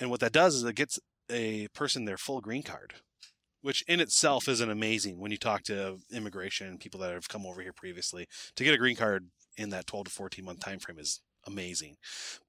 [0.00, 0.98] and what that does is it gets
[1.30, 2.94] a person their full green card
[3.64, 7.62] which in itself isn't amazing when you talk to immigration people that have come over
[7.62, 8.26] here previously.
[8.56, 11.96] To get a green card in that 12 to 14 month time frame is amazing.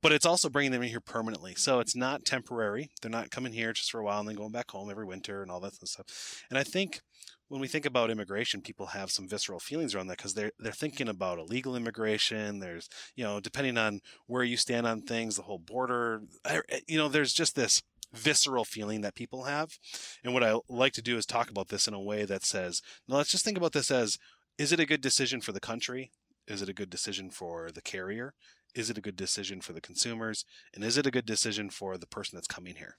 [0.02, 1.56] But it's also bringing them in here permanently.
[1.56, 2.90] So it's not temporary.
[3.02, 5.42] They're not coming here just for a while and then going back home every winter
[5.42, 6.44] and all that stuff.
[6.50, 7.00] And I think
[7.48, 10.72] when we think about immigration, people have some visceral feelings around that because they're they're
[10.72, 12.60] thinking about illegal immigration.
[12.60, 16.24] There's you know depending on where you stand on things, the whole border.
[16.50, 17.84] Er, eh, you know, there's just this
[18.16, 19.78] visceral feeling that people have.
[20.24, 22.82] And what I like to do is talk about this in a way that says,
[23.08, 24.18] now let's just think about this as
[24.58, 26.12] is it a good decision for the country?
[26.48, 28.34] Is it a good decision for the carrier?
[28.74, 30.46] Is it a good decision for the consumers?
[30.74, 32.98] And is it a good decision for the person that's coming here?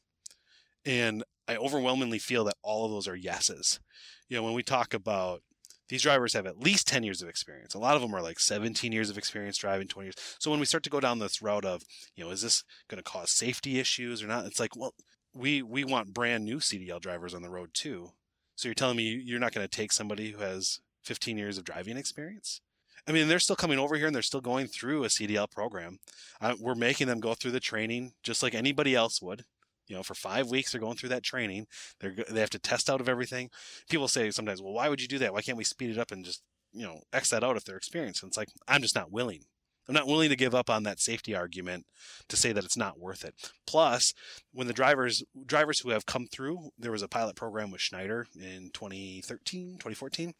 [0.85, 3.81] And I overwhelmingly feel that all of those are yeses.
[4.29, 5.43] You know, when we talk about
[5.89, 7.75] these drivers have at least 10 years of experience.
[7.75, 10.37] A lot of them are like 17 years of experience driving, 20 years.
[10.39, 11.83] So when we start to go down this route of,
[12.15, 14.47] you know, is this going to cause safety issues or not?
[14.47, 14.95] It's like, well,
[15.33, 18.11] we we want brand new CDL drivers on the road too.
[18.57, 21.65] So you're telling me you're not going to take somebody who has 15 years of
[21.65, 22.61] driving experience?
[23.09, 25.99] I mean, they're still coming over here and they're still going through a CDL program.
[26.41, 29.45] Uh, we're making them go through the training just like anybody else would.
[29.89, 31.67] You know, for five weeks they're going through that training.
[32.01, 33.51] They're they have to test out of everything.
[33.89, 35.33] People say sometimes, well, why would you do that?
[35.33, 37.77] Why can't we speed it up and just you know x that out if they're
[37.77, 38.23] experienced?
[38.23, 39.45] And it's like I'm just not willing.
[39.89, 41.87] I'm not willing to give up on that safety argument
[42.29, 43.35] to say that it's not worth it.
[43.67, 44.13] Plus,
[44.53, 48.27] when the drivers drivers who have come through, there was a pilot program with Schneider
[48.35, 50.35] in 2013, 2014.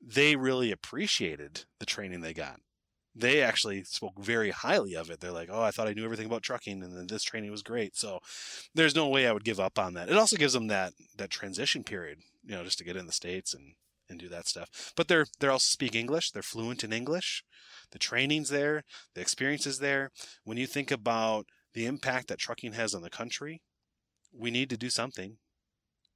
[0.00, 2.60] They really appreciated the training they got
[3.18, 5.20] they actually spoke very highly of it.
[5.20, 7.62] They're like, "Oh, I thought I knew everything about trucking, and then this training was
[7.62, 8.20] great." So,
[8.74, 10.08] there's no way I would give up on that.
[10.08, 13.12] It also gives them that that transition period, you know, just to get in the
[13.12, 13.74] states and
[14.08, 14.92] and do that stuff.
[14.96, 16.30] But they're they're also speak English.
[16.30, 17.44] They're fluent in English.
[17.90, 18.84] The training's there.
[19.14, 20.10] The experience is there.
[20.44, 23.62] When you think about the impact that trucking has on the country,
[24.32, 25.38] we need to do something.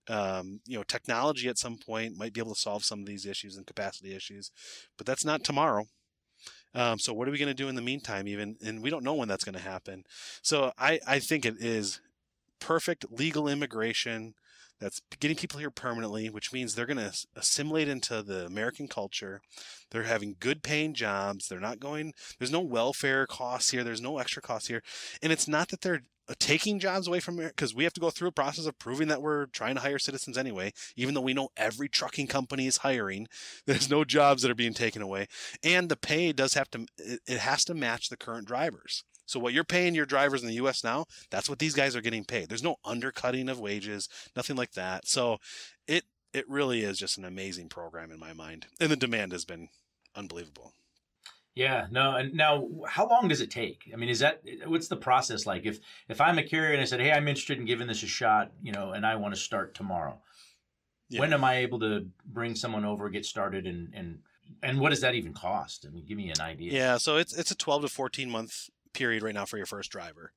[0.09, 3.25] Um, you know, technology at some point might be able to solve some of these
[3.27, 4.51] issues and capacity issues,
[4.97, 5.87] but that's not tomorrow.
[6.75, 8.27] Um, so what are we going to do in the meantime?
[8.29, 10.05] Even and we don't know when that's going to happen.
[10.43, 12.01] So I I think it is
[12.61, 14.35] perfect legal immigration
[14.83, 19.41] that's getting people here permanently, which means they're going to assimilate into the American culture.
[19.91, 21.49] They're having good paying jobs.
[21.49, 23.85] They're not going, there's no welfare costs here.
[23.85, 24.83] There's no extra costs here.
[25.23, 28.09] And it's not that they're uh, taking jobs away from because we have to go
[28.09, 31.35] through a process of proving that we're trying to hire citizens anyway even though we
[31.35, 33.27] know every trucking company is hiring
[33.67, 35.27] there's no jobs that are being taken away
[35.65, 39.53] and the pay does have to it has to match the current drivers so what
[39.53, 42.49] you're paying your drivers in the US now that's what these guys are getting paid
[42.49, 45.39] there's no undercutting of wages nothing like that so
[45.87, 49.45] it it really is just an amazing program in my mind and the demand has
[49.45, 49.69] been
[50.15, 50.75] unbelievable
[51.55, 53.91] Yeah, no, and now how long does it take?
[53.93, 55.67] I mean, is that what's the process like?
[55.67, 58.07] If if I'm a carrier and I said, "Hey, I'm interested in giving this a
[58.07, 60.17] shot," you know, and I want to start tomorrow,
[61.11, 61.21] yeah.
[61.21, 64.21] when am I able to bring someone over, get started, and and
[64.63, 65.85] and what does that even cost?
[65.87, 66.73] I mean, give me an idea.
[66.73, 69.91] Yeah, so it's it's a 12 to 14 month period right now for your first
[69.91, 70.33] driver.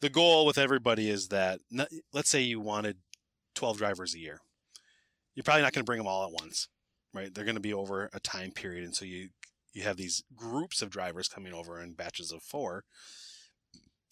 [0.00, 1.60] The goal with everybody is that
[2.12, 2.98] let's say you wanted
[3.54, 4.40] 12 drivers a year.
[5.34, 6.68] You're probably not going to bring them all at once,
[7.14, 7.32] right?
[7.32, 9.30] They're going to be over a time period and so you
[9.72, 12.84] you have these groups of drivers coming over in batches of 4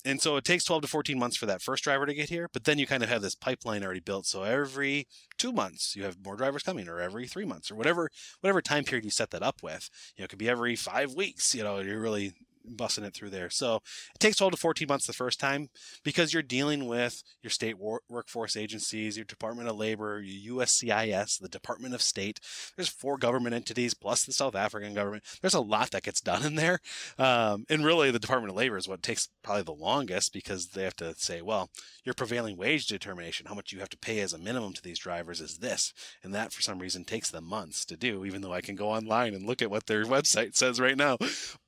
[0.05, 2.49] and so it takes 12 to 14 months for that first driver to get here
[2.53, 6.05] but then you kind of have this pipeline already built so every two months you
[6.05, 9.31] have more drivers coming or every three months or whatever whatever time period you set
[9.31, 12.33] that up with you know it could be every five weeks you know you're really
[12.69, 13.51] busting it through there.
[13.51, 15.69] So it takes 12 to 14 months the first time
[16.03, 21.41] because you're dealing with your state war- workforce agencies, your Department of Labor, your USCIS,
[21.41, 22.41] the Department of State.
[22.77, 25.25] There's four government entities plus the South African government.
[25.41, 26.81] There's a lot that gets done in there.
[27.19, 30.83] Um, and really, the Department of Labor is what takes probably the longest because they
[30.83, 31.71] have to say, well,
[32.05, 34.99] your prevailing wage determination, how much you have to pay as a minimum to these
[34.99, 35.93] drivers is this.
[36.23, 38.91] And that, for some reason, takes them months to do, even though I can go
[38.91, 41.19] online and look at what their website says right now.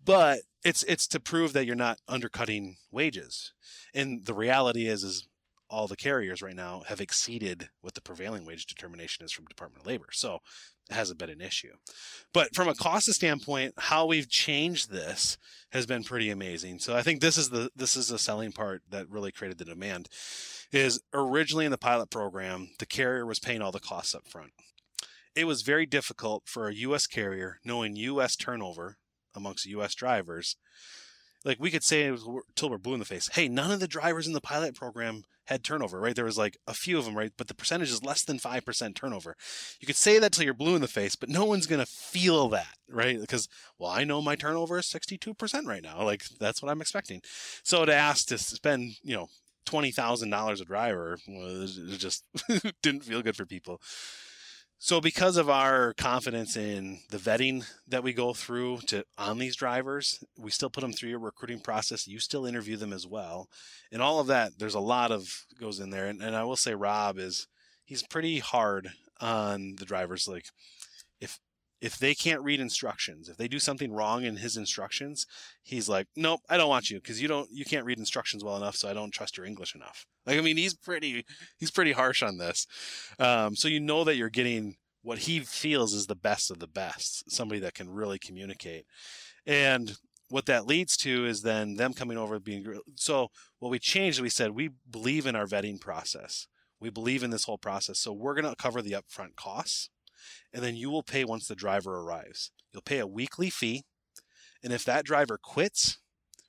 [0.09, 3.53] But it's it's to prove that you're not undercutting wages.
[3.95, 5.29] And the reality is is
[5.69, 9.83] all the carriers right now have exceeded what the prevailing wage determination is from Department
[9.83, 10.07] of Labor.
[10.13, 10.39] So
[10.89, 11.75] it hasn't been an issue.
[12.33, 15.37] But from a cost standpoint, how we've changed this
[15.73, 16.79] has been pretty amazing.
[16.79, 19.67] So I think this is the this is the selling part that really created the
[19.67, 20.09] demand.
[20.73, 24.53] Is originally in the pilot program, the carrier was paying all the costs up front.
[25.35, 28.97] It was very difficult for a US carrier knowing US turnover
[29.39, 29.95] amongst U.S.
[29.95, 30.57] drivers.
[31.45, 33.31] Like we could say until we're blue in the face.
[33.33, 36.15] Hey, none of the drivers in the pilot program had turnover, right?
[36.15, 37.33] There was like a few of them, right?
[37.39, 39.35] But the percentage is less than 5% turnover.
[39.81, 42.51] You could say that till you're blue in the face, but no one's to feel
[42.51, 43.19] that, right?
[43.19, 43.49] Because,
[43.79, 46.03] well, I know my turnover is 62% right now.
[46.03, 47.23] Like that's what I'm expecting.
[47.63, 49.29] So to ask to spend, you know,
[49.67, 52.25] $20,000 a driver, well, it just
[52.83, 53.81] didn't feel good for people.
[54.81, 59.57] So because of our confidence in the vetting that we go through to on these
[59.57, 62.07] drivers, we still put them through your recruiting process.
[62.07, 63.49] You still interview them as well.
[63.91, 66.07] And all of that, there's a lot of goes in there.
[66.07, 67.49] And, and I will say Rob is
[67.85, 70.29] he's pretty hard on the drivers.
[70.29, 70.47] Like
[71.81, 75.27] if they can't read instructions, if they do something wrong in his instructions,
[75.63, 78.57] he's like, "Nope, I don't want you because you don't you can't read instructions well
[78.57, 81.25] enough, so I don't trust your English enough." Like, I mean, he's pretty
[81.57, 82.67] he's pretty harsh on this.
[83.19, 86.67] Um, so you know that you're getting what he feels is the best of the
[86.67, 88.85] best, somebody that can really communicate.
[89.47, 89.97] And
[90.29, 94.29] what that leads to is then them coming over being so what we changed we
[94.29, 96.47] said we believe in our vetting process
[96.81, 99.89] we believe in this whole process so we're going to cover the upfront costs
[100.53, 103.85] and then you will pay once the driver arrives you'll pay a weekly fee
[104.63, 105.99] and if that driver quits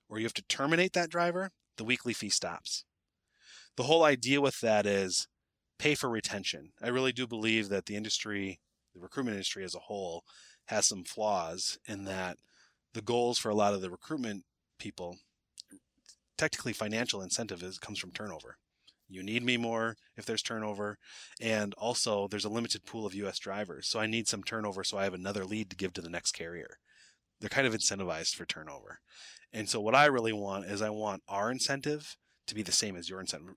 [0.09, 2.83] or you have to terminate that driver the weekly fee stops
[3.79, 5.29] the whole idea with that is
[5.79, 6.73] pay for retention.
[6.83, 8.59] I really do believe that the industry,
[8.93, 10.25] the recruitment industry as a whole,
[10.65, 12.37] has some flaws in that
[12.93, 14.43] the goals for a lot of the recruitment
[14.77, 15.17] people,
[16.37, 18.57] technically financial incentive is comes from turnover.
[19.09, 20.97] You need me more if there's turnover.
[21.41, 23.87] And also, there's a limited pool of US drivers.
[23.87, 26.33] So I need some turnover so I have another lead to give to the next
[26.33, 26.77] carrier.
[27.39, 28.99] They're kind of incentivized for turnover.
[29.51, 32.15] And so, what I really want is I want our incentive
[32.47, 33.55] to be the same as your incentive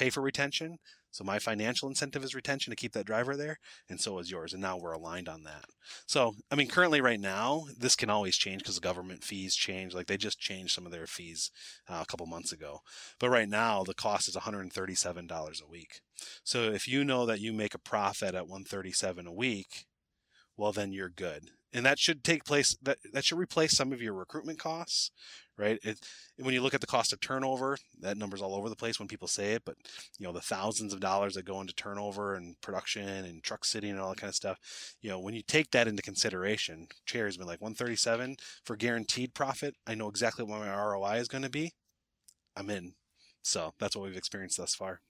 [0.00, 0.78] pay for retention.
[1.10, 3.58] So my financial incentive is retention to keep that driver there,
[3.88, 4.52] and so is yours.
[4.52, 5.64] And now we're aligned on that.
[6.06, 9.92] So I mean, currently right now, this can always change because government fees change.
[9.92, 11.50] Like they just changed some of their fees
[11.88, 12.78] uh, a couple months ago.
[13.18, 16.00] But right now, the cost is $137 a week.
[16.44, 19.86] So if you know that you make a profit at 137 a week,
[20.56, 24.02] well then you're good and that should take place that that should replace some of
[24.02, 25.10] your recruitment costs
[25.60, 25.78] right?
[25.82, 26.00] It,
[26.38, 29.08] when you look at the cost of turnover that number's all over the place when
[29.08, 29.76] people say it but
[30.18, 33.90] you know the thousands of dollars that go into turnover and production and truck sitting
[33.90, 34.58] and all that kind of stuff
[35.02, 39.74] you know when you take that into consideration chair's been like 137 for guaranteed profit
[39.86, 41.74] i know exactly what my roi is going to be
[42.56, 42.94] i'm in.
[43.42, 45.00] So that's what we've experienced thus far.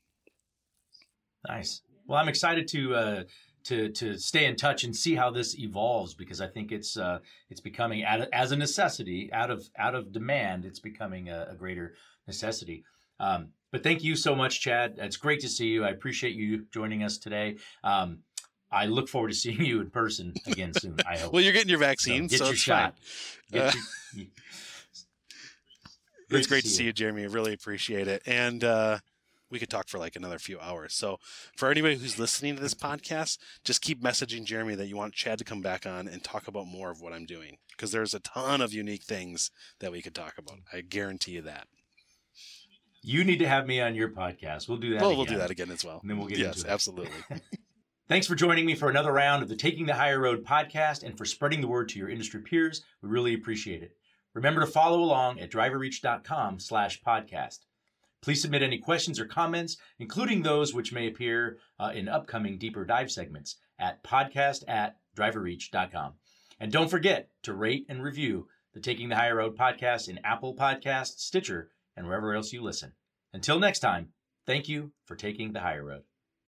[1.49, 1.83] Nice.
[2.07, 3.23] Well i'm excited to uh
[3.65, 7.19] to to stay in touch and see how this evolves because I think it's uh,
[7.49, 10.65] it's becoming as a necessity out of out of demand.
[10.65, 11.95] It's becoming a, a greater
[12.27, 12.85] necessity.
[13.19, 14.95] Um, but thank you so much, Chad.
[14.99, 15.85] It's great to see you.
[15.85, 17.57] I appreciate you joining us today.
[17.85, 18.21] Um,
[18.73, 20.97] I look forward to seeing you in person again soon.
[21.07, 21.33] I hope.
[21.33, 22.97] well, you're getting your vaccine, so get so your shot.
[23.53, 23.73] Get uh,
[24.15, 24.27] your,
[26.31, 26.89] it's great to see, you.
[26.89, 27.23] you, Jeremy.
[27.25, 28.23] I really appreciate it.
[28.27, 28.99] And uh,
[29.51, 30.95] we could talk for like another few hours.
[30.95, 31.19] So
[31.57, 35.39] for anybody who's listening to this podcast, just keep messaging Jeremy that you want Chad
[35.39, 38.21] to come back on and talk about more of what I'm doing because there's a
[38.21, 40.59] ton of unique things that we could talk about.
[40.73, 41.67] I guarantee you that.
[43.03, 44.69] You need to have me on your podcast.
[44.69, 45.01] We'll do that.
[45.01, 45.19] Well, again.
[45.19, 46.01] we'll do that again as well.
[46.03, 46.65] And then we'll get yes, into it.
[46.65, 47.19] Yes, absolutely.
[48.09, 51.17] Thanks for joining me for another round of the Taking the Hire Road podcast and
[51.17, 52.83] for spreading the word to your industry peers.
[53.03, 53.93] We really appreciate it.
[54.35, 57.61] Remember to follow along at driverreach.com slash podcast.
[58.23, 62.85] Please submit any questions or comments, including those which may appear uh, in upcoming deeper
[62.85, 66.15] dive segments at podcast at driverreach.com.
[66.59, 70.55] And don't forget to rate and review the Taking the Hire Road podcast in Apple
[70.55, 72.93] Podcasts, Stitcher, and wherever else you listen.
[73.33, 74.09] Until next time,
[74.47, 76.03] thank you for taking the higher road.